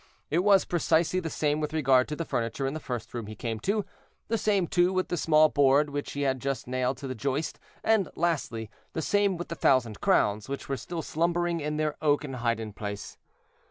[0.31, 3.35] It was precisely the same with regard to the furniture in the first room he
[3.35, 3.85] came to;
[4.29, 8.09] the same, too, with the small board which he had nailed to the joist; and
[8.15, 12.73] lastly, the same with the thousand crowns, which were still slumbering in their oaken hiding
[12.73, 13.19] place.